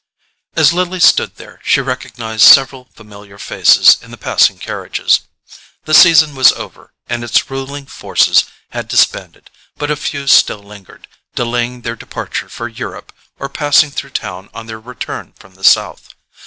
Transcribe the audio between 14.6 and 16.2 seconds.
their return from the South.